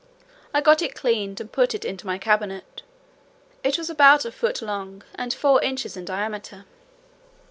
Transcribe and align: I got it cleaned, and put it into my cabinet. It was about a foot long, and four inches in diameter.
I 0.51 0.61
got 0.61 0.81
it 0.81 0.95
cleaned, 0.95 1.39
and 1.39 1.51
put 1.51 1.75
it 1.75 1.85
into 1.85 2.07
my 2.07 2.17
cabinet. 2.17 2.81
It 3.63 3.77
was 3.77 3.87
about 3.87 4.25
a 4.25 4.31
foot 4.31 4.59
long, 4.63 5.03
and 5.13 5.31
four 5.31 5.61
inches 5.61 5.95
in 5.95 6.05
diameter. 6.05 6.65